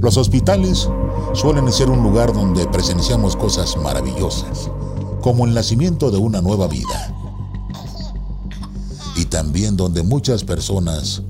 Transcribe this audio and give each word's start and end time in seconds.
Los 0.00 0.16
hospitales 0.16 0.88
suelen 1.34 1.70
ser 1.70 1.90
un 1.90 2.02
lugar 2.02 2.32
donde 2.32 2.66
presenciamos 2.66 3.36
cosas 3.36 3.76
maravillosas, 3.76 4.70
como 5.20 5.44
el 5.44 5.52
nacimiento 5.52 6.10
de 6.10 6.16
una 6.16 6.40
nueva 6.40 6.68
vida. 6.68 7.14
Y 9.16 9.26
también 9.26 9.76
donde 9.76 10.02
muchas 10.02 10.42
personas 10.42 11.22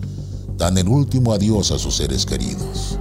dan 0.56 0.79
el 0.79 0.88
último 0.88 1.33
adiós 1.33 1.72
a 1.72 1.79
sus 1.80 1.96
seres 1.96 2.25
queridos. 2.25 2.96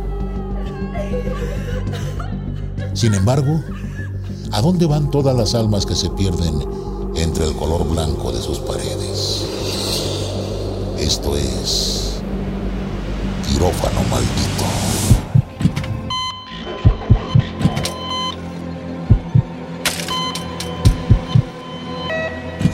Sin 2.93 3.13
embargo, 3.13 3.61
¿a 4.51 4.61
dónde 4.61 4.87
van 4.87 5.11
todas 5.11 5.37
las 5.37 5.53
almas 5.53 5.85
que 5.85 5.95
se 5.95 6.09
pierden 6.09 6.65
entre 7.15 7.45
el 7.45 7.55
color 7.55 7.87
blanco 7.87 8.31
de 8.31 8.41
sus 8.41 8.57
paredes? 8.57 9.45
Esto 10.97 11.37
es 11.37 12.15
quirófano 13.47 14.01
maldito. 14.09 14.88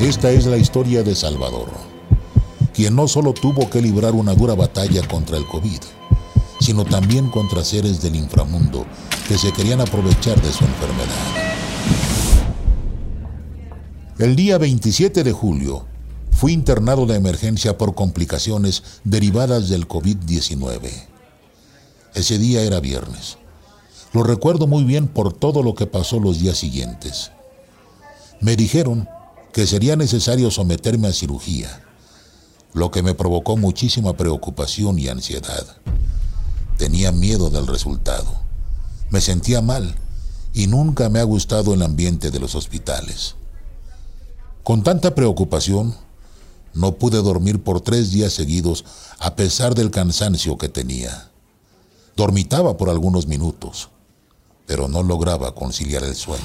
Esta 0.06 0.30
es 0.30 0.46
la 0.46 0.56
historia 0.56 1.02
de 1.02 1.16
Salvador, 1.16 1.68
quien 2.76 2.96
no 2.96 3.08
solo 3.08 3.34
tuvo 3.34 3.72
que 3.72 3.82
librar 3.82 4.14
una 4.14 4.36
dura 4.36 4.54
batalla 4.54 5.02
contra 5.08 5.36
el 5.36 5.48
COVID, 5.48 5.80
sino 6.60 6.86
también 6.86 7.32
contra 7.32 7.64
seres 7.64 8.04
del 8.04 8.16
inframundo 8.16 8.86
que 9.28 9.36
se 9.36 9.52
querían 9.52 9.82
aprovechar 9.82 10.40
de 10.44 10.54
su 10.54 10.64
enfermedad. 10.64 11.10
El 14.20 14.36
día 14.36 14.60
27 14.60 15.24
de 15.24 15.32
julio, 15.32 15.88
fui 16.30 16.54
internado 16.54 17.08
de 17.08 17.16
emergencia 17.16 17.76
por 17.76 17.96
complicaciones 17.96 18.84
derivadas 19.06 19.70
del 19.70 19.88
COVID-19. 19.88 20.92
Ese 22.14 22.38
día 22.38 22.62
era 22.62 22.80
viernes. 22.80 23.40
Lo 24.14 24.22
recuerdo 24.22 24.68
muy 24.68 24.84
bien 24.84 25.08
por 25.08 25.34
todo 25.34 25.64
lo 25.64 25.74
que 25.74 25.88
pasó 25.88 26.20
los 26.20 26.40
días 26.40 26.60
siguientes. 26.60 27.32
Me 28.40 28.56
dijeron 28.56 29.10
que 29.56 29.66
sería 29.66 29.96
necesario 29.96 30.52
someterme 30.52 31.08
a 31.08 31.14
cirugía, 31.14 31.82
lo 32.74 32.92
que 32.92 33.02
me 33.02 33.14
provocó 33.14 33.56
muchísima 33.56 34.18
preocupación 34.18 35.00
y 35.00 35.08
ansiedad. 35.08 35.78
Tenía 36.78 37.14
miedo 37.14 37.50
del 37.50 37.66
resultado. 37.66 38.34
Me 39.12 39.22
sentía 39.22 39.62
mal 39.62 39.96
y 40.54 40.68
nunca 40.68 41.08
me 41.08 41.20
ha 41.20 41.24
gustado 41.24 41.74
el 41.74 41.84
ambiente 41.84 42.32
de 42.32 42.40
los 42.42 42.54
hospitales. 42.54 43.36
Con 44.62 44.84
tanta 44.84 45.16
preocupación, 45.16 45.96
no 46.74 46.96
pude 46.96 47.22
dormir 47.22 47.64
por 47.64 47.80
tres 47.80 48.12
días 48.12 48.34
seguidos 48.34 48.84
a 49.20 49.38
pesar 49.38 49.74
del 49.74 49.90
cansancio 49.90 50.58
que 50.58 50.68
tenía. 50.68 51.32
Dormitaba 52.18 52.76
por 52.76 52.90
algunos 52.90 53.26
minutos, 53.26 53.88
pero 54.66 54.90
no 54.90 55.02
lograba 55.02 55.56
conciliar 55.56 56.04
el 56.04 56.16
sueño. 56.18 56.44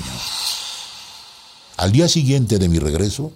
Al 1.81 1.93
día 1.93 2.11
siguiente 2.11 2.59
de 2.59 2.69
mi 2.69 2.79
regreso, 2.79 3.33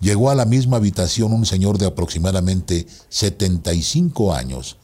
llegó 0.00 0.30
a 0.30 0.34
la 0.34 0.46
misma 0.46 0.78
habitación 0.78 1.34
un 1.34 1.44
señor 1.44 1.76
de 1.76 1.84
aproximadamente 1.84 2.86
75 3.10 4.32
años 4.32 4.78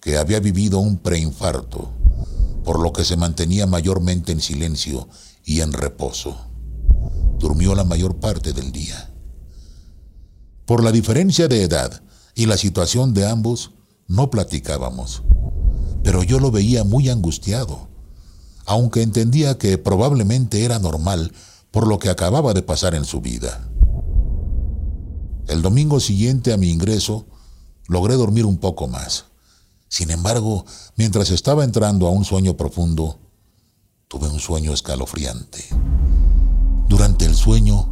que 0.00 0.18
había 0.18 0.40
vivido 0.40 0.80
un 0.80 0.98
preinfarto, 0.98 1.92
por 2.64 2.80
lo 2.80 2.92
que 2.92 3.04
se 3.04 3.16
mantenía 3.16 3.68
mayormente 3.68 4.32
en 4.32 4.40
silencio 4.40 5.08
y 5.44 5.60
en 5.60 5.72
reposo. 5.72 6.36
Durmió 7.38 7.76
la 7.76 7.84
mayor 7.84 8.16
parte 8.16 8.52
del 8.52 8.72
día. 8.72 9.12
Por 10.66 10.82
la 10.82 10.90
diferencia 10.90 11.46
de 11.46 11.62
edad 11.62 12.02
y 12.34 12.46
la 12.46 12.56
situación 12.56 13.14
de 13.14 13.28
ambos, 13.28 13.70
no 14.08 14.30
platicábamos. 14.30 15.22
Pero 16.02 16.24
yo 16.24 16.40
lo 16.40 16.50
veía 16.50 16.82
muy 16.82 17.08
angustiado, 17.08 17.88
aunque 18.66 19.02
entendía 19.02 19.58
que 19.58 19.78
probablemente 19.78 20.64
era 20.64 20.80
normal 20.80 21.30
por 21.72 21.88
lo 21.88 21.98
que 21.98 22.10
acababa 22.10 22.54
de 22.54 22.62
pasar 22.62 22.94
en 22.94 23.04
su 23.04 23.20
vida. 23.20 23.68
El 25.48 25.62
domingo 25.62 25.98
siguiente 25.98 26.52
a 26.52 26.56
mi 26.56 26.70
ingreso, 26.70 27.26
logré 27.88 28.14
dormir 28.14 28.44
un 28.46 28.58
poco 28.58 28.86
más. 28.86 29.24
Sin 29.88 30.10
embargo, 30.10 30.64
mientras 30.96 31.30
estaba 31.30 31.64
entrando 31.64 32.06
a 32.06 32.10
un 32.10 32.24
sueño 32.24 32.56
profundo, 32.56 33.18
tuve 34.06 34.28
un 34.28 34.38
sueño 34.38 34.72
escalofriante. 34.72 35.64
Durante 36.88 37.24
el 37.24 37.34
sueño, 37.34 37.88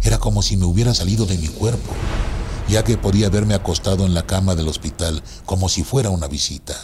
era 0.00 0.18
como 0.18 0.40
si 0.40 0.56
me 0.56 0.64
hubiera 0.64 0.94
salido 0.94 1.26
de 1.26 1.38
mi 1.38 1.48
cuerpo, 1.48 1.92
ya 2.68 2.84
que 2.84 2.96
podía 2.96 3.28
verme 3.28 3.54
acostado 3.54 4.06
en 4.06 4.14
la 4.14 4.26
cama 4.26 4.54
del 4.54 4.68
hospital 4.68 5.22
como 5.44 5.68
si 5.68 5.82
fuera 5.82 6.10
una 6.10 6.28
visita. 6.28 6.74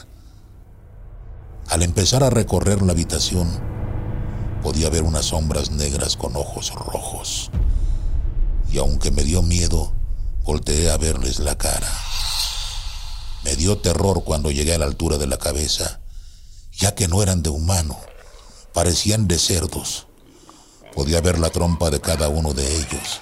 Al 1.69 1.83
empezar 1.83 2.25
a 2.25 2.31
recorrer 2.31 2.83
la 2.83 2.93
habitación, 2.93 3.78
podía 4.63 4.91
ver 4.91 5.03
unas 5.03 5.27
sombras 5.27 5.71
negras 5.71 6.17
con 6.17 6.37
ojos 6.37 6.73
rojos. 6.75 7.51
Y 8.71 8.79
aunque 8.79 9.11
me 9.11 9.25
dio 9.25 9.43
miedo, 9.43 9.93
volteé 10.45 10.91
a 10.91 10.97
verles 10.97 11.39
la 11.39 11.57
cara. 11.57 11.91
Me 13.45 13.57
dio 13.57 13.79
terror 13.79 14.25
cuando 14.25 14.51
llegué 14.51 14.75
a 14.75 14.79
la 14.79 14.87
altura 14.87 15.17
de 15.17 15.27
la 15.27 15.39
cabeza, 15.39 16.01
ya 16.73 16.95
que 16.95 17.09
no 17.09 17.23
eran 17.23 17.43
de 17.43 17.51
humano, 17.51 17.99
parecían 18.75 19.29
de 19.29 19.39
cerdos. 19.39 20.07
Podía 20.95 21.21
ver 21.21 21.39
la 21.39 21.51
trompa 21.51 21.91
de 21.91 22.01
cada 22.01 22.29
uno 22.29 22.53
de 22.53 22.67
ellos 22.77 23.21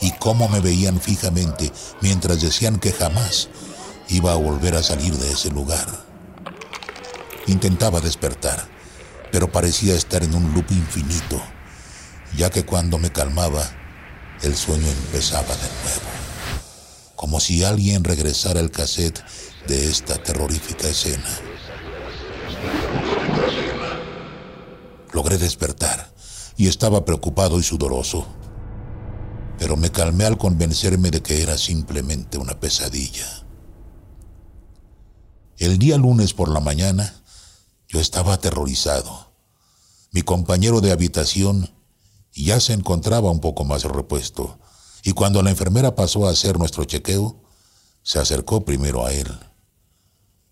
y 0.00 0.10
cómo 0.12 0.48
me 0.48 0.60
veían 0.60 1.00
fijamente 1.00 1.72
mientras 2.00 2.40
decían 2.42 2.78
que 2.78 2.92
jamás 2.92 3.48
iba 4.08 4.32
a 4.32 4.36
volver 4.36 4.74
a 4.74 4.82
salir 4.82 5.16
de 5.16 5.32
ese 5.32 5.50
lugar. 5.50 5.86
Intentaba 7.46 8.00
despertar, 8.00 8.68
pero 9.32 9.50
parecía 9.50 9.94
estar 9.94 10.22
en 10.22 10.34
un 10.34 10.52
loop 10.52 10.70
infinito, 10.70 11.42
ya 12.36 12.50
que 12.50 12.64
cuando 12.64 12.98
me 12.98 13.10
calmaba, 13.10 13.64
el 14.42 14.54
sueño 14.54 14.86
empezaba 14.86 15.56
de 15.56 15.68
nuevo, 15.82 16.10
como 17.16 17.40
si 17.40 17.64
alguien 17.64 18.04
regresara 18.04 18.60
el 18.60 18.70
cassette 18.70 19.24
de 19.66 19.88
esta 19.88 20.22
terrorífica 20.22 20.86
escena. 20.86 21.28
Logré 25.12 25.38
despertar 25.38 26.12
y 26.56 26.68
estaba 26.68 27.04
preocupado 27.04 27.58
y 27.58 27.62
sudoroso. 27.62 28.26
Pero 29.58 29.76
me 29.76 29.90
calmé 29.90 30.24
al 30.24 30.38
convencerme 30.38 31.10
de 31.10 31.22
que 31.22 31.42
era 31.42 31.56
simplemente 31.56 32.36
una 32.36 32.58
pesadilla. 32.58 33.26
El 35.58 35.78
día 35.78 35.96
lunes 35.96 36.34
por 36.34 36.48
la 36.48 36.60
mañana, 36.60 37.21
yo 37.92 38.00
estaba 38.00 38.32
aterrorizado. 38.32 39.32
Mi 40.12 40.22
compañero 40.22 40.80
de 40.80 40.92
habitación 40.92 41.70
ya 42.32 42.58
se 42.58 42.72
encontraba 42.72 43.30
un 43.30 43.40
poco 43.40 43.64
más 43.64 43.84
repuesto, 43.84 44.58
y 45.04 45.12
cuando 45.12 45.42
la 45.42 45.50
enfermera 45.50 45.94
pasó 45.94 46.26
a 46.26 46.30
hacer 46.30 46.58
nuestro 46.58 46.84
chequeo, 46.84 47.42
se 48.02 48.18
acercó 48.18 48.64
primero 48.64 49.04
a 49.04 49.12
él. 49.12 49.28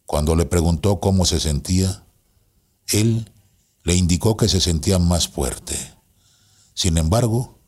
Cuando 0.05 0.37
le 0.37 0.45
preguntó 0.45 1.01
cómo 1.01 1.25
se 1.25 1.41
sentía, 1.41 2.05
él 2.89 3.33
le 3.85 3.95
indicó 3.95 4.37
que 4.37 4.49
se 4.49 4.61
sentía 4.61 4.99
más 4.99 5.27
fuerte. 5.29 5.79
Sin 6.75 6.99
embargo, 6.99 7.59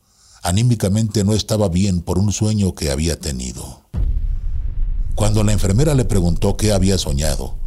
anímicamente 0.43 1.25
no 1.25 1.32
estaba 1.32 1.69
bien 1.71 2.03
por 2.03 2.19
un 2.19 2.31
sueño 2.31 2.75
que 2.75 2.91
había 2.91 3.19
tenido. 3.19 3.88
Cuando 5.15 5.43
la 5.44 5.53
enfermera 5.53 5.94
le 5.94 6.05
preguntó 6.05 6.56
qué 6.59 6.72
había 6.72 6.99
soñado, 6.99 7.62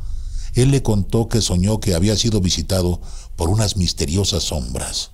él 0.56 0.72
le 0.72 0.82
contó 0.82 1.28
que 1.28 1.42
soñó 1.42 1.80
que 1.80 1.96
había 1.96 2.16
sido 2.16 2.40
visitado 2.40 3.02
por 3.36 3.50
unas 3.50 3.76
misteriosas 3.76 4.44
sombras. 4.44 5.12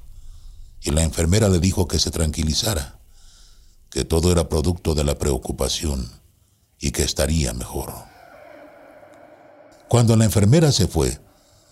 Y 0.81 0.91
la 0.91 1.03
enfermera 1.03 1.49
le 1.49 1.59
dijo 1.59 1.87
que 1.87 1.99
se 1.99 2.11
tranquilizara, 2.11 2.99
que 3.89 4.05
todo 4.05 4.31
era 4.31 4.49
producto 4.49 4.93
de 4.93 5.03
la 5.03 5.17
preocupación 5.17 6.09
y 6.79 6.91
que 6.91 7.03
estaría 7.03 7.53
mejor. 7.53 7.91
Cuando 9.89 10.15
la 10.15 10.25
enfermera 10.25 10.71
se 10.71 10.87
fue, 10.87 11.19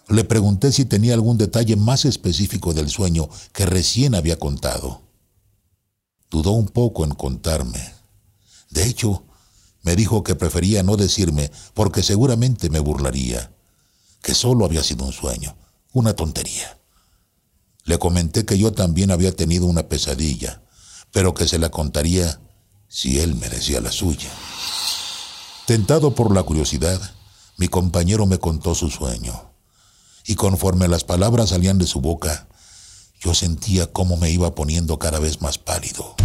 le 0.07 0.23
pregunté 0.23 0.71
si 0.71 0.85
tenía 0.85 1.13
algún 1.13 1.37
detalle 1.37 1.75
más 1.75 2.05
específico 2.05 2.73
del 2.73 2.89
sueño 2.89 3.29
que 3.53 3.67
recién 3.67 4.15
había 4.15 4.39
contado. 4.39 5.03
Dudó 6.31 6.51
un 6.51 6.67
poco 6.67 7.03
en 7.03 7.11
contarme. 7.11 7.93
De 8.71 8.85
hecho, 8.87 9.23
me 9.83 9.95
dijo 9.95 10.23
que 10.23 10.35
prefería 10.35 10.83
no 10.83 10.97
decirme 10.97 11.51
porque 11.73 12.03
seguramente 12.03 12.69
me 12.69 12.79
burlaría, 12.79 13.51
que 14.21 14.35
solo 14.35 14.65
había 14.65 14.83
sido 14.83 15.05
un 15.05 15.13
sueño, 15.13 15.55
una 15.93 16.13
tontería. 16.13 16.79
Le 17.83 17.97
comenté 17.97 18.45
que 18.45 18.57
yo 18.57 18.71
también 18.73 19.11
había 19.11 19.35
tenido 19.35 19.65
una 19.65 19.87
pesadilla, 19.87 20.61
pero 21.11 21.33
que 21.33 21.47
se 21.47 21.59
la 21.59 21.69
contaría 21.69 22.39
si 22.87 23.19
él 23.19 23.35
merecía 23.35 23.81
la 23.81 23.91
suya. 23.91 24.29
Tentado 25.65 26.15
por 26.15 26.33
la 26.33 26.43
curiosidad, 26.43 26.99
mi 27.57 27.67
compañero 27.67 28.25
me 28.25 28.39
contó 28.39 28.75
su 28.75 28.89
sueño 28.89 29.49
y 30.25 30.35
conforme 30.35 30.87
las 30.87 31.03
palabras 31.03 31.49
salían 31.49 31.77
de 31.77 31.87
su 31.87 32.01
boca, 32.01 32.47
yo 33.19 33.33
sentía 33.33 33.91
cómo 33.91 34.15
me 34.15 34.29
iba 34.29 34.53
poniendo 34.55 34.99
cada 34.99 35.19
vez 35.19 35.41
más 35.41 35.57
pálido. 35.57 36.15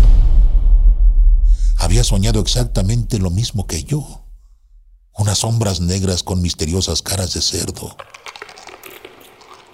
Había 1.76 2.04
soñado 2.04 2.40
exactamente 2.40 3.18
lo 3.18 3.30
mismo 3.30 3.66
que 3.66 3.84
yo. 3.84 4.23
Unas 5.16 5.38
sombras 5.38 5.80
negras 5.80 6.22
con 6.22 6.42
misteriosas 6.42 7.00
caras 7.00 7.34
de 7.34 7.40
cerdo. 7.40 7.96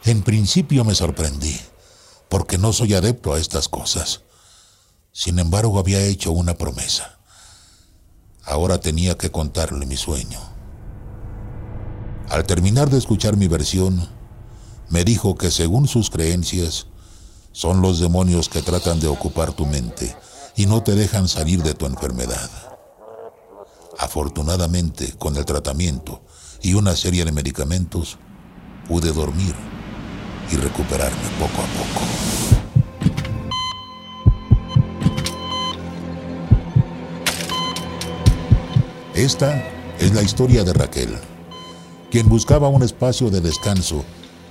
En 0.04 0.22
principio 0.22 0.84
me 0.84 0.94
sorprendí, 0.94 1.58
porque 2.28 2.58
no 2.58 2.72
soy 2.72 2.94
adepto 2.94 3.32
a 3.32 3.38
estas 3.38 3.68
cosas. 3.68 4.22
Sin 5.12 5.38
embargo, 5.38 5.78
había 5.78 6.00
hecho 6.00 6.30
una 6.32 6.54
promesa. 6.54 7.18
Ahora 8.44 8.80
tenía 8.80 9.16
que 9.16 9.30
contarle 9.30 9.86
mi 9.86 9.96
sueño. 9.96 10.40
Al 12.28 12.44
terminar 12.44 12.90
de 12.90 12.98
escuchar 12.98 13.36
mi 13.36 13.48
versión, 13.48 14.08
me 14.88 15.04
dijo 15.04 15.36
que 15.36 15.50
según 15.50 15.88
sus 15.88 16.10
creencias, 16.10 16.86
son 17.52 17.80
los 17.80 17.98
demonios 17.98 18.48
que 18.48 18.62
tratan 18.62 19.00
de 19.00 19.08
ocupar 19.08 19.52
tu 19.52 19.66
mente 19.66 20.14
y 20.54 20.66
no 20.66 20.82
te 20.82 20.94
dejan 20.94 21.28
salir 21.28 21.62
de 21.62 21.74
tu 21.74 21.86
enfermedad. 21.86 22.69
Afortunadamente, 24.00 25.12
con 25.18 25.36
el 25.36 25.44
tratamiento 25.44 26.22
y 26.62 26.72
una 26.72 26.96
serie 26.96 27.22
de 27.22 27.32
medicamentos, 27.32 28.16
pude 28.88 29.12
dormir 29.12 29.54
y 30.50 30.56
recuperarme 30.56 31.18
poco 31.38 31.60
a 31.60 31.66
poco. 31.76 32.06
Esta 39.12 39.62
es 39.98 40.14
la 40.14 40.22
historia 40.22 40.64
de 40.64 40.72
Raquel, 40.72 41.14
quien 42.10 42.26
buscaba 42.26 42.68
un 42.68 42.82
espacio 42.82 43.28
de 43.28 43.42
descanso 43.42 44.02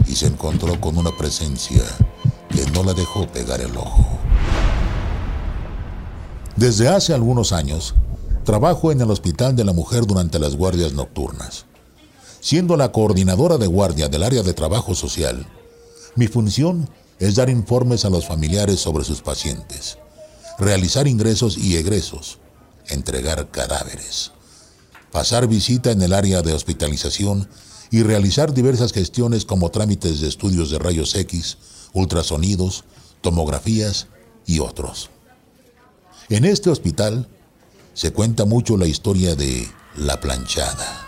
y 0.06 0.16
se 0.16 0.28
encontró 0.28 0.80
con 0.80 0.96
una 0.96 1.18
presencia 1.18 1.82
que 2.50 2.70
no 2.70 2.84
la 2.84 2.94
dejó 2.94 3.26
pegar 3.26 3.62
el 3.62 3.76
ojo. 3.76 4.06
Desde 6.56 6.88
hace 6.88 7.16
algunos 7.16 7.52
años, 7.52 7.96
trabajo 8.50 8.92
en 8.92 9.00
el 9.00 9.12
Hospital 9.12 9.56
de 9.56 9.64
la 9.64 9.74
Mujer 9.74 10.08
durante 10.08 10.40
las 10.40 10.56
guardias 10.56 10.94
nocturnas. 10.94 11.66
Siendo 12.40 12.78
la 12.78 12.92
coordinadora 12.92 13.60
de 13.60 13.68
guardia 13.68 14.10
del 14.10 14.24
área 14.24 14.42
de 14.42 14.56
trabajo 14.56 14.96
social, 14.96 15.46
mi 16.16 16.26
función 16.26 16.90
es 17.20 17.36
dar 17.36 17.52
informes 17.52 18.06
a 18.06 18.10
los 18.10 18.26
familiares 18.26 18.80
sobre 18.80 19.04
sus 19.04 19.22
pacientes, 19.22 20.00
realizar 20.58 21.08
ingresos 21.08 21.60
y 21.60 21.76
egresos, 21.76 22.40
entregar 22.88 23.52
cadáveres, 23.52 24.32
pasar 25.12 25.46
visita 25.46 25.92
en 25.92 26.02
el 26.02 26.12
área 26.12 26.42
de 26.42 26.54
hospitalización 26.54 27.48
y 27.92 28.02
realizar 28.02 28.52
diversas 28.52 28.94
gestiones 28.94 29.46
como 29.46 29.70
trámites 29.70 30.22
de 30.22 30.28
estudios 30.28 30.72
de 30.72 30.80
rayos 30.80 31.14
X, 31.14 31.60
ultrasonidos, 31.94 32.84
tomografías 33.22 34.08
y 34.48 34.58
otros. 34.58 35.12
En 36.30 36.46
este 36.46 36.72
hospital 36.72 37.28
se 38.00 38.14
cuenta 38.14 38.46
mucho 38.46 38.78
la 38.78 38.88
historia 38.88 39.36
de 39.36 39.68
La 39.98 40.22
Planchada, 40.22 41.06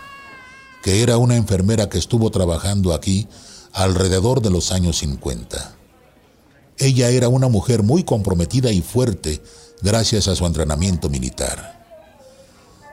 que 0.82 1.02
era 1.02 1.16
una 1.16 1.36
enfermera 1.36 1.88
que 1.88 1.96
estuvo 1.96 2.30
trabajando 2.30 2.92
aquí 2.92 3.28
alrededor 3.72 4.42
de 4.42 4.50
los 4.50 4.72
años 4.72 4.98
50. 4.98 5.74
Ella 6.76 7.08
era 7.08 7.28
una 7.30 7.48
mujer 7.48 7.82
muy 7.82 8.04
comprometida 8.04 8.72
y 8.72 8.82
fuerte 8.82 9.40
gracias 9.80 10.28
a 10.28 10.36
su 10.36 10.44
entrenamiento 10.44 11.08
militar. 11.08 11.82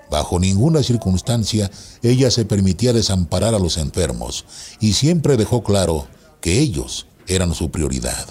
Bajo 0.09 0.39
ninguna 0.39 0.81
circunstancia 0.81 1.69
ella 2.01 2.31
se 2.31 2.45
permitía 2.45 2.93
desamparar 2.93 3.53
a 3.53 3.59
los 3.59 3.75
enfermos 3.75 4.45
y 4.79 4.93
siempre 4.93 5.35
dejó 5.35 5.61
claro 5.61 6.07
que 6.39 6.59
ellos 6.59 7.05
eran 7.27 7.53
su 7.53 7.69
prioridad. 7.69 8.27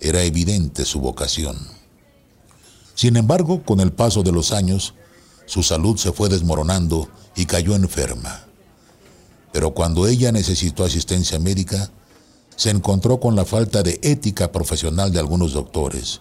Era 0.00 0.22
evidente 0.22 0.84
su 0.84 1.00
vocación. 1.00 1.75
Sin 2.96 3.16
embargo, 3.16 3.62
con 3.62 3.78
el 3.78 3.92
paso 3.92 4.24
de 4.24 4.32
los 4.32 4.50
años, 4.50 4.94
su 5.44 5.62
salud 5.62 5.96
se 5.96 6.10
fue 6.10 6.28
desmoronando 6.28 7.08
y 7.36 7.46
cayó 7.46 7.76
enferma. 7.76 8.44
Pero 9.52 9.72
cuando 9.74 10.08
ella 10.08 10.32
necesitó 10.32 10.84
asistencia 10.84 11.38
médica, 11.38 11.92
se 12.56 12.70
encontró 12.70 13.20
con 13.20 13.36
la 13.36 13.44
falta 13.44 13.84
de 13.84 14.00
ética 14.02 14.50
profesional 14.50 15.12
de 15.12 15.20
algunos 15.20 15.52
doctores 15.52 16.20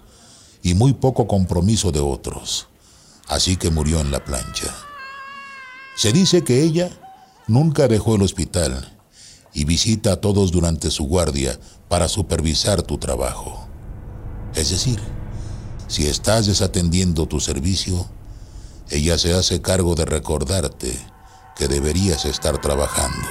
y 0.62 0.76
muy 0.76 0.94
poco 0.94 1.26
compromiso 1.26 1.92
de 1.92 2.02
otros 2.02 2.68
así 3.28 3.56
que 3.58 3.70
murió 3.70 4.00
en 4.00 4.12
la 4.12 4.24
plancha. 4.24 4.74
Se 5.96 6.12
dice 6.12 6.44
que 6.44 6.62
ella 6.62 6.90
nunca 7.48 7.88
dejó 7.88 8.16
el 8.16 8.22
hospital 8.22 8.94
y 9.54 9.66
visita 9.66 10.14
a 10.14 10.22
todos 10.22 10.52
durante 10.52 10.92
su 10.92 11.06
guardia 11.06 11.60
para 11.88 12.08
supervisar 12.08 12.82
tu 12.82 12.98
trabajo. 12.98 13.68
Es 14.54 14.70
decir, 14.70 15.00
si 15.96 16.08
estás 16.08 16.46
desatendiendo 16.46 17.26
tu 17.26 17.40
servicio, 17.40 18.06
ella 18.90 19.18
se 19.18 19.34
hace 19.34 19.62
cargo 19.62 19.96
de 19.96 20.04
recordarte 20.04 20.94
que 21.56 21.70
deberías 21.70 22.26
estar 22.26 22.60
trabajando. 22.60 23.26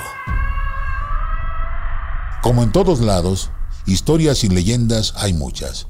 Como 2.43 2.63
en 2.63 2.73
todos 2.73 3.01
lados, 3.01 3.51
historias 3.85 4.45
y 4.45 4.49
leyendas 4.49 5.13
hay 5.19 5.35
muchas. 5.35 5.89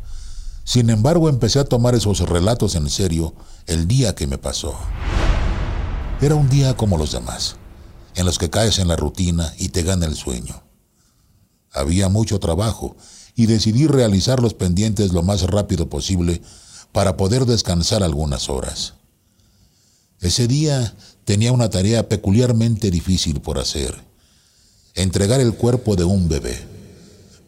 Sin 0.65 0.91
embargo, 0.91 1.29
empecé 1.29 1.61
a 1.61 1.65
tomar 1.65 1.95
esos 1.95 2.19
relatos 2.29 2.75
en 2.75 2.91
serio 2.91 3.37
el 3.69 3.87
día 3.87 4.17
que 4.17 4.27
me 4.27 4.39
pasó. 4.39 4.75
Era 6.21 6.35
un 6.35 6.49
día 6.49 6.77
como 6.77 6.99
los 6.99 7.13
demás, 7.13 7.55
en 8.17 8.27
los 8.27 8.37
que 8.37 8.51
caes 8.51 8.81
en 8.81 8.89
la 8.89 8.97
rutina 8.97 9.55
y 9.59 9.69
te 9.69 9.85
gana 9.85 10.07
el 10.07 10.17
sueño. 10.17 10.64
Había 11.75 12.09
mucho 12.09 12.39
trabajo 12.41 12.97
y 13.35 13.47
decidí 13.47 13.87
realizar 13.87 14.41
los 14.41 14.55
pendientes 14.55 15.13
lo 15.13 15.23
más 15.23 15.43
rápido 15.43 15.89
posible 15.91 16.41
para 16.93 17.17
poder 17.17 17.45
descansar 17.45 18.03
algunas 18.03 18.49
horas. 18.49 18.95
Ese 20.21 20.47
día 20.47 20.95
tenía 21.25 21.53
una 21.53 21.69
tarea 21.69 22.09
peculiarmente 22.09 22.91
difícil 22.91 23.41
por 23.41 23.59
hacer, 23.59 23.95
entregar 24.95 25.41
el 25.41 25.55
cuerpo 25.55 25.97
de 25.97 26.05
un 26.05 26.29
bebé 26.29 26.75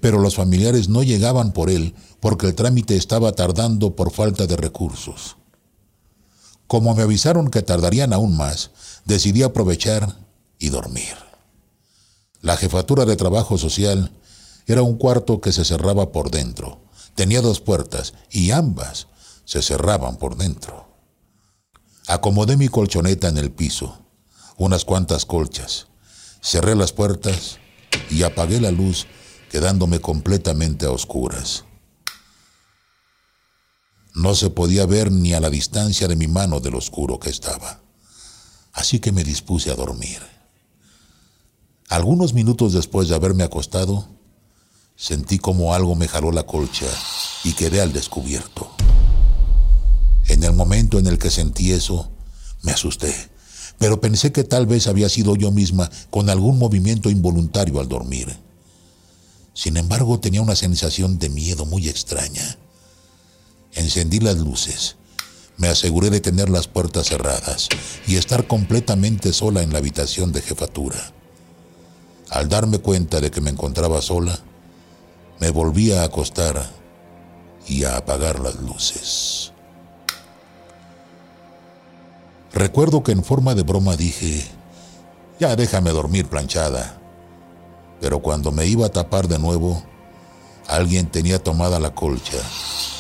pero 0.07 0.21
los 0.21 0.37
familiares 0.37 0.89
no 0.89 1.03
llegaban 1.03 1.53
por 1.53 1.69
él 1.69 1.95
porque 2.21 2.47
el 2.47 2.55
trámite 2.55 2.97
estaba 2.97 3.33
tardando 3.33 3.97
por 3.97 4.13
falta 4.13 4.47
de 4.47 4.57
recursos. 4.57 5.37
Como 6.69 6.95
me 6.95 7.03
avisaron 7.03 7.51
que 7.51 7.63
tardarían 7.63 8.13
aún 8.13 8.37
más, 8.37 8.71
decidí 9.05 9.43
aprovechar 9.43 10.17
y 10.61 10.69
dormir. 10.69 11.26
La 12.47 12.57
jefatura 12.57 13.07
de 13.07 13.17
trabajo 13.17 13.59
social 13.59 14.13
era 14.69 14.81
un 14.81 14.99
cuarto 14.99 15.41
que 15.41 15.51
se 15.51 15.65
cerraba 15.65 16.13
por 16.13 16.31
dentro. 16.31 16.81
Tenía 17.17 17.41
dos 17.41 17.59
puertas 17.59 18.15
y 18.31 18.53
ambas 18.53 19.09
se 19.45 19.63
cerraban 19.63 20.17
por 20.17 20.37
dentro. 20.37 20.87
Acomodé 22.07 22.57
mi 22.57 22.69
colchoneta 22.69 23.27
en 23.27 23.39
el 23.39 23.51
piso, 23.51 23.99
unas 24.59 24.85
cuantas 24.85 25.27
colchas, 25.27 25.89
cerré 26.41 26.77
las 26.77 26.93
puertas 26.93 27.59
y 28.11 28.23
apagué 28.23 28.61
la 28.61 28.71
luz 28.71 29.09
quedándome 29.51 29.99
completamente 29.99 30.87
a 30.87 30.93
oscuras. 30.93 31.65
No 34.15 34.37
se 34.37 34.51
podía 34.51 34.87
ver 34.87 35.11
ni 35.11 35.35
a 35.35 35.41
la 35.41 35.51
distancia 35.51 36.07
de 36.07 36.15
mi 36.15 36.29
mano 36.29 36.61
del 36.61 36.77
oscuro 36.77 37.19
que 37.19 37.31
estaba. 37.31 37.81
Así 38.73 39.01
que 39.01 39.11
me 39.11 39.25
dispuse 39.25 39.73
a 39.73 39.75
dormir. 39.75 40.36
Algunos 41.89 42.35
minutos 42.35 42.73
después 42.73 43.09
de 43.09 43.15
haberme 43.15 43.45
acostado, 43.45 44.09
sentí 44.97 45.39
como 45.39 45.73
algo 45.73 45.95
me 45.95 46.09
jaló 46.09 46.33
la 46.33 46.45
colcha 46.45 46.87
y 47.45 47.53
quedé 47.53 47.81
al 47.81 47.93
descubierto. 47.93 48.69
En 50.27 50.43
el 50.43 50.53
momento 50.53 50.99
en 50.99 51.07
el 51.07 51.19
que 51.19 51.31
sentí 51.31 51.71
eso, 51.71 52.11
me 52.63 52.73
asusté, 52.73 53.15
pero 53.79 54.01
pensé 54.01 54.33
que 54.33 54.43
tal 54.43 54.67
vez 54.67 54.89
había 54.89 55.09
sido 55.09 55.37
yo 55.37 55.53
misma 55.53 55.89
con 56.11 56.29
algún 56.29 56.59
movimiento 56.59 57.09
involuntario 57.09 57.79
al 57.79 57.89
dormir. 57.89 58.37
Sin 59.55 59.77
embargo, 59.77 60.19
tenía 60.19 60.43
una 60.43 60.57
sensación 60.57 61.21
de 61.21 61.29
miedo 61.29 61.67
muy 61.67 61.89
extraña. 61.89 62.59
Encendí 63.75 64.19
las 64.19 64.39
luces. 64.39 64.97
Me 65.57 65.69
aseguré 65.69 66.11
de 66.11 66.21
tener 66.21 66.51
las 66.51 66.67
puertas 66.67 67.07
cerradas 67.07 67.69
y 68.09 68.17
estar 68.17 68.49
completamente 68.49 69.33
sola 69.33 69.63
en 69.63 69.73
la 69.73 69.79
habitación 69.79 70.33
de 70.33 70.43
jefatura. 70.43 71.16
Al 72.31 72.49
darme 72.49 72.79
cuenta 72.79 73.21
de 73.21 73.31
que 73.31 73.41
me 73.41 73.51
encontraba 73.51 74.03
sola, 74.03 74.39
me 75.39 75.51
volví 75.51 75.93
a 75.93 76.03
acostar 76.05 76.71
y 77.67 77.85
a 77.85 77.97
apagar 77.97 78.41
las 78.41 78.57
luces. 78.57 79.53
Recuerdo 82.53 83.03
que 83.03 83.13
en 83.13 83.23
forma 83.23 83.55
de 83.55 83.63
broma 83.63 83.97
dije, 83.97 84.45
ya 85.39 85.55
déjame 85.57 85.91
dormir 85.91 86.27
planchada. 86.27 86.99
Pero 88.01 88.21
cuando 88.21 88.51
me 88.51 88.67
iba 88.67 88.87
a 88.87 88.93
tapar 88.93 89.29
de 89.29 89.39
nuevo, 89.39 89.83
alguien 90.67 91.07
tenía 91.07 91.43
tomada 91.43 91.79
la 91.79 91.95
colcha 91.95 92.39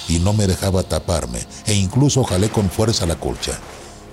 y 0.09 0.19
no 0.19 0.33
me 0.33 0.47
dejaba 0.47 0.83
taparme 0.83 1.41
e 1.67 1.75
incluso 1.75 2.23
jalé 2.25 2.51
con 2.51 2.71
fuerza 2.71 3.07
la 3.07 3.17
colcha, 3.17 3.59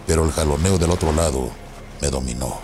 pero 0.07 0.25
el 0.25 0.31
jaloneo 0.31 0.77
del 0.77 0.91
otro 0.91 1.11
lado 1.11 1.49
me 2.01 2.09
dominó. 2.09 2.57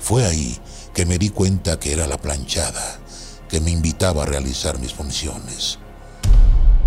Fue 0.00 0.24
ahí 0.26 0.58
que 0.94 1.04
me 1.04 1.18
di 1.18 1.28
cuenta 1.30 1.78
que 1.80 1.92
era 1.92 2.06
la 2.06 2.18
planchada 2.18 3.00
que 3.48 3.60
me 3.60 3.72
invitaba 3.72 4.22
a 4.22 4.26
realizar 4.26 4.78
mis 4.78 4.94
funciones. 4.94 5.78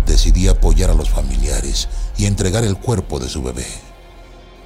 Decidí 0.06 0.48
apoyar 0.48 0.90
a 0.90 0.94
los 0.94 1.10
familiares 1.10 1.88
y 2.16 2.24
entregar 2.24 2.64
el 2.64 2.76
cuerpo 2.76 3.20
de 3.20 3.28
su 3.28 3.42
bebé. 3.42 3.66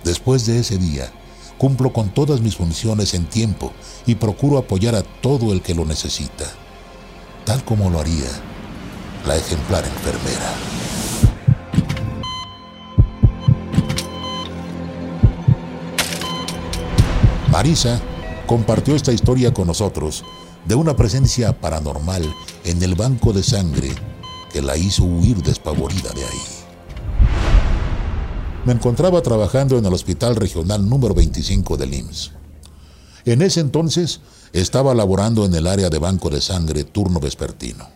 Después 0.05 0.47
de 0.47 0.61
ese 0.61 0.79
día, 0.79 1.13
cumplo 1.59 1.93
con 1.93 2.15
todas 2.15 2.41
mis 2.41 2.57
funciones 2.57 3.15
en 3.15 3.27
tiempo 3.27 3.73
y 4.07 4.15
procuro 4.15 4.59
apoyar 4.59 4.95
a 4.95 5.03
todo 5.03 5.53
el 5.53 5.61
que 5.61 5.75
lo 5.75 5.85
necesita. 5.85 6.47
tal 7.45 7.65
como 7.65 7.91
lo 7.91 7.99
haría 7.99 8.31
la 9.27 9.37
ejemplar 9.37 9.85
enfermera. 9.85 10.53
Marisa 17.51 18.01
compartió 18.53 18.95
esta 18.95 19.13
historia 19.13 19.55
con 19.55 19.67
nosotros 19.67 20.27
de 20.67 20.75
una 20.75 20.95
presencia 20.95 21.59
paranormal 21.59 22.23
en 22.67 22.83
el 22.83 22.95
banco 22.95 23.33
de 23.33 23.43
sangre 23.43 23.91
que 24.53 24.61
la 24.61 24.77
hizo 24.77 25.05
huir 25.05 25.43
despavorida 25.43 26.11
de 26.11 26.23
ahí. 26.23 26.43
Me 28.67 28.75
encontraba 28.75 29.23
trabajando 29.23 29.79
en 29.79 29.87
el 29.87 29.95
Hospital 29.95 30.37
Regional 30.37 30.87
número 30.87 31.15
25 31.15 31.79
del 31.79 31.95
IMSS. 31.95 32.33
En 33.25 33.41
ese 33.41 33.61
entonces 33.61 34.21
estaba 34.53 34.95
laborando 34.95 35.47
en 35.47 35.55
el 35.55 35.67
área 35.67 35.89
de 35.89 35.99
banco 35.99 36.29
de 36.29 36.43
sangre 36.43 36.85
turno 36.85 37.21
vespertino. 37.21 37.89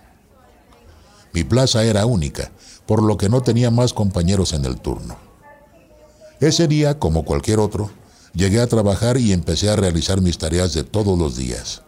Mi 1.34 1.44
plaza 1.44 1.84
era 1.84 2.06
única, 2.06 2.50
por 2.86 3.02
lo 3.02 3.18
que 3.18 3.28
no 3.28 3.42
tenía 3.42 3.70
más 3.70 3.92
compañeros 3.92 4.54
en 4.54 4.64
el 4.64 4.80
turno. 4.80 5.18
Ese 6.40 6.66
día, 6.66 6.98
como 6.98 7.26
cualquier 7.26 7.58
otro, 7.58 7.90
Llegué 8.36 8.60
a 8.60 8.66
trabajar 8.66 9.16
y 9.16 9.32
empecé 9.32 9.70
a 9.70 9.76
realizar 9.76 10.20
mis 10.20 10.36
tareas 10.36 10.74
de 10.74 10.84
todos 10.84 11.18
los 11.18 11.36
días. 11.36 11.80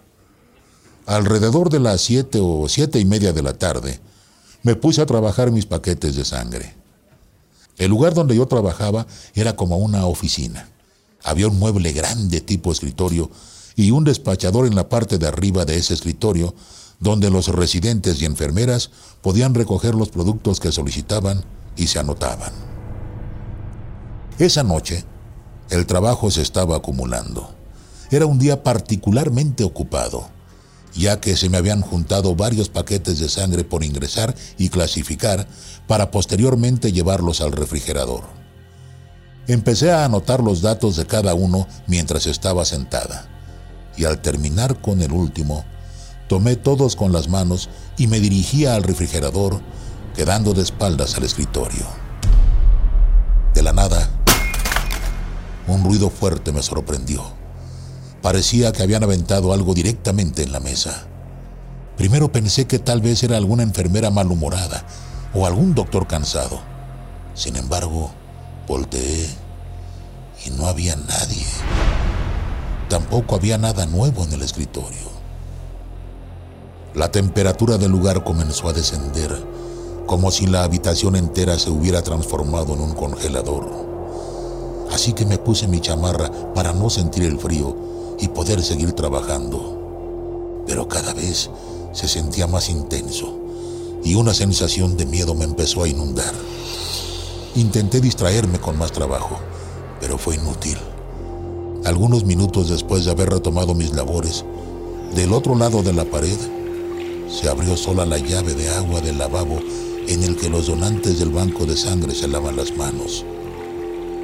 Alrededor 1.04 1.68
de 1.68 1.78
las 1.78 2.00
siete 2.00 2.38
o 2.40 2.66
siete 2.68 2.98
y 2.98 3.04
media 3.04 3.34
de 3.34 3.42
la 3.42 3.52
tarde, 3.52 4.00
me 4.62 4.74
puse 4.74 5.02
a 5.02 5.06
trabajar 5.06 5.52
mis 5.52 5.66
paquetes 5.66 6.16
de 6.16 6.24
sangre. 6.24 6.74
El 7.76 7.90
lugar 7.90 8.14
donde 8.14 8.34
yo 8.34 8.46
trabajaba 8.46 9.06
era 9.34 9.56
como 9.56 9.76
una 9.76 10.06
oficina. 10.06 10.70
Había 11.22 11.48
un 11.48 11.58
mueble 11.58 11.92
grande 11.92 12.40
tipo 12.40 12.72
escritorio 12.72 13.30
y 13.76 13.90
un 13.90 14.04
despachador 14.04 14.66
en 14.66 14.74
la 14.74 14.88
parte 14.88 15.18
de 15.18 15.28
arriba 15.28 15.66
de 15.66 15.76
ese 15.76 15.92
escritorio 15.92 16.54
donde 16.98 17.30
los 17.30 17.48
residentes 17.48 18.22
y 18.22 18.24
enfermeras 18.24 18.90
podían 19.20 19.54
recoger 19.54 19.94
los 19.94 20.08
productos 20.08 20.60
que 20.60 20.72
solicitaban 20.72 21.44
y 21.76 21.88
se 21.88 21.98
anotaban. 21.98 22.52
Esa 24.38 24.62
noche, 24.62 25.04
el 25.70 25.86
trabajo 25.86 26.30
se 26.30 26.42
estaba 26.42 26.76
acumulando. 26.76 27.50
Era 28.10 28.26
un 28.26 28.38
día 28.38 28.62
particularmente 28.62 29.64
ocupado, 29.64 30.28
ya 30.94 31.20
que 31.20 31.36
se 31.36 31.48
me 31.50 31.58
habían 31.58 31.82
juntado 31.82 32.34
varios 32.34 32.68
paquetes 32.68 33.18
de 33.18 33.28
sangre 33.28 33.64
por 33.64 33.84
ingresar 33.84 34.34
y 34.56 34.70
clasificar 34.70 35.46
para 35.86 36.10
posteriormente 36.10 36.92
llevarlos 36.92 37.40
al 37.40 37.52
refrigerador. 37.52 38.24
Empecé 39.46 39.92
a 39.92 40.04
anotar 40.04 40.42
los 40.42 40.60
datos 40.60 40.96
de 40.96 41.06
cada 41.06 41.34
uno 41.34 41.66
mientras 41.86 42.26
estaba 42.26 42.64
sentada, 42.64 43.28
y 43.96 44.04
al 44.04 44.20
terminar 44.20 44.80
con 44.80 45.02
el 45.02 45.12
último, 45.12 45.64
tomé 46.28 46.56
todos 46.56 46.96
con 46.96 47.12
las 47.12 47.28
manos 47.28 47.68
y 47.96 48.06
me 48.06 48.20
dirigía 48.20 48.74
al 48.74 48.82
refrigerador, 48.82 49.60
quedando 50.14 50.52
de 50.52 50.62
espaldas 50.62 51.16
al 51.16 51.24
escritorio. 51.24 51.86
De 53.54 53.62
la 53.62 53.72
nada, 53.72 54.10
un 55.68 55.84
ruido 55.84 56.10
fuerte 56.10 56.52
me 56.52 56.62
sorprendió. 56.62 57.22
Parecía 58.22 58.72
que 58.72 58.82
habían 58.82 59.04
aventado 59.04 59.52
algo 59.52 59.74
directamente 59.74 60.42
en 60.42 60.52
la 60.52 60.60
mesa. 60.60 61.06
Primero 61.96 62.32
pensé 62.32 62.66
que 62.66 62.78
tal 62.78 63.00
vez 63.00 63.22
era 63.22 63.36
alguna 63.36 63.62
enfermera 63.62 64.10
malhumorada 64.10 64.84
o 65.34 65.46
algún 65.46 65.74
doctor 65.74 66.06
cansado. 66.06 66.60
Sin 67.34 67.56
embargo, 67.56 68.10
volteé 68.66 69.28
y 70.44 70.50
no 70.50 70.66
había 70.66 70.96
nadie. 70.96 71.46
Tampoco 72.88 73.34
había 73.34 73.58
nada 73.58 73.86
nuevo 73.86 74.24
en 74.24 74.32
el 74.32 74.42
escritorio. 74.42 75.18
La 76.94 77.12
temperatura 77.12 77.78
del 77.78 77.92
lugar 77.92 78.24
comenzó 78.24 78.68
a 78.68 78.72
descender, 78.72 79.44
como 80.06 80.30
si 80.30 80.46
la 80.46 80.64
habitación 80.64 81.16
entera 81.16 81.58
se 81.58 81.70
hubiera 81.70 82.02
transformado 82.02 82.74
en 82.74 82.80
un 82.80 82.94
congelador 82.94 83.87
así 84.92 85.12
que 85.12 85.26
me 85.26 85.38
puse 85.38 85.68
mi 85.68 85.80
chamarra 85.80 86.30
para 86.54 86.72
no 86.72 86.90
sentir 86.90 87.24
el 87.24 87.38
frío 87.38 87.76
y 88.18 88.28
poder 88.28 88.62
seguir 88.62 88.92
trabajando. 88.92 90.64
Pero 90.66 90.88
cada 90.88 91.14
vez 91.14 91.50
se 91.92 92.08
sentía 92.08 92.46
más 92.46 92.68
intenso 92.68 93.34
y 94.04 94.14
una 94.14 94.34
sensación 94.34 94.96
de 94.96 95.06
miedo 95.06 95.34
me 95.34 95.44
empezó 95.44 95.82
a 95.82 95.88
inundar. 95.88 96.32
Intenté 97.54 98.00
distraerme 98.00 98.60
con 98.60 98.78
más 98.78 98.92
trabajo, 98.92 99.38
pero 100.00 100.18
fue 100.18 100.36
inútil. 100.36 100.78
Algunos 101.84 102.24
minutos 102.24 102.68
después 102.68 103.04
de 103.04 103.10
haber 103.10 103.30
retomado 103.30 103.74
mis 103.74 103.94
labores, 103.94 104.44
del 105.14 105.32
otro 105.32 105.54
lado 105.54 105.82
de 105.82 105.92
la 105.92 106.04
pared 106.04 106.36
se 107.28 107.48
abrió 107.48 107.76
sola 107.76 108.04
la 108.04 108.18
llave 108.18 108.54
de 108.54 108.68
agua 108.70 109.00
del 109.00 109.18
lavabo 109.18 109.58
en 110.06 110.22
el 110.22 110.36
que 110.36 110.48
los 110.48 110.66
donantes 110.66 111.18
del 111.18 111.30
banco 111.30 111.66
de 111.66 111.76
sangre 111.76 112.14
se 112.14 112.28
lavan 112.28 112.56
las 112.56 112.76
manos 112.76 113.24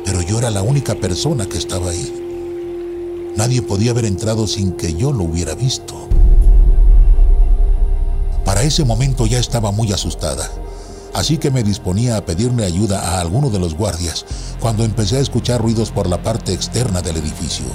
pero 0.04 0.20
yo 0.22 0.38
era 0.38 0.50
la 0.50 0.62
única 0.62 0.94
persona 0.94 1.46
que 1.46 1.58
estaba 1.58 1.90
ahí. 1.90 3.32
Nadie 3.36 3.62
podía 3.62 3.90
haber 3.90 4.04
entrado 4.04 4.46
sin 4.46 4.72
que 4.72 4.94
yo 4.94 5.12
lo 5.12 5.24
hubiera 5.24 5.54
visto. 5.54 6.08
Para 8.44 8.62
ese 8.62 8.84
momento 8.84 9.26
ya 9.26 9.38
estaba 9.38 9.72
muy 9.72 9.92
asustada, 9.92 10.48
así 11.14 11.38
que 11.38 11.50
me 11.50 11.62
disponía 11.62 12.16
a 12.16 12.24
pedirle 12.24 12.64
ayuda 12.64 13.00
a 13.00 13.20
alguno 13.20 13.50
de 13.50 13.58
los 13.58 13.74
guardias 13.74 14.26
cuando 14.60 14.84
empecé 14.84 15.16
a 15.16 15.20
escuchar 15.20 15.60
ruidos 15.60 15.90
por 15.90 16.06
la 16.08 16.22
parte 16.22 16.52
externa 16.52 17.00
del 17.00 17.16
edificio. 17.16 17.66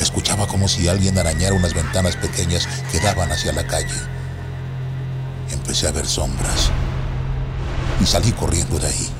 Escuchaba 0.00 0.46
como 0.46 0.68
si 0.68 0.88
alguien 0.88 1.16
arañara 1.16 1.54
unas 1.54 1.72
ventanas 1.72 2.16
pequeñas 2.16 2.68
que 2.92 3.00
daban 3.00 3.32
hacia 3.32 3.52
la 3.52 3.66
calle. 3.66 3.94
Empecé 5.50 5.86
a 5.86 5.92
ver 5.92 6.06
sombras 6.06 6.70
y 8.00 8.04
salí 8.04 8.32
corriendo 8.32 8.78
de 8.78 8.88
ahí. 8.88 9.15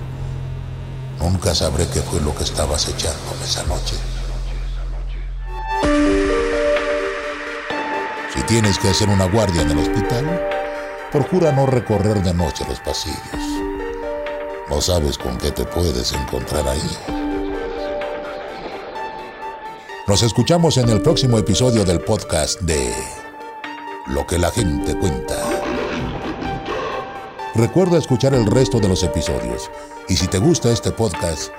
Nunca 1.20 1.54
sabré 1.54 1.86
qué 1.88 2.00
fue 2.00 2.20
lo 2.20 2.34
que 2.34 2.44
estabas 2.44 2.88
echando 2.88 3.32
esa 3.44 3.62
noche. 3.64 3.96
Si 8.34 8.42
tienes 8.42 8.78
que 8.78 8.88
hacer 8.88 9.08
una 9.08 9.26
guardia 9.26 9.62
en 9.62 9.70
el 9.70 9.78
hospital, 9.78 10.48
procura 11.10 11.52
no 11.52 11.66
recorrer 11.66 12.22
de 12.22 12.34
noche 12.34 12.64
los 12.68 12.80
pasillos. 12.80 13.16
No 14.68 14.80
sabes 14.80 15.16
con 15.16 15.38
qué 15.38 15.50
te 15.52 15.64
puedes 15.64 16.12
encontrar 16.12 16.68
ahí. 16.68 16.98
Nos 20.06 20.22
escuchamos 20.22 20.76
en 20.76 20.88
el 20.88 21.02
próximo 21.02 21.38
episodio 21.38 21.84
del 21.84 22.00
podcast 22.00 22.60
de 22.60 22.92
Lo 24.08 24.26
que 24.26 24.38
la 24.38 24.50
gente 24.50 24.96
cuenta. 24.98 25.34
Recuerda 27.54 27.98
escuchar 27.98 28.34
el 28.34 28.46
resto 28.46 28.78
de 28.78 28.88
los 28.88 29.02
episodios 29.02 29.70
y 30.08 30.16
si 30.16 30.28
te 30.28 30.38
gusta 30.38 30.70
este 30.70 30.92
podcast, 30.92 31.50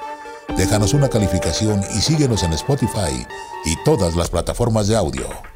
déjanos 0.56 0.94
una 0.94 1.10
calificación 1.10 1.82
y 1.96 2.01
síguenos 2.01 2.44
en 2.44 2.54
Spotify 2.54 3.25
y 3.66 3.84
todas 3.84 4.16
las 4.16 4.30
plataformas 4.30 4.88
de 4.88 4.96
audio. 4.96 5.47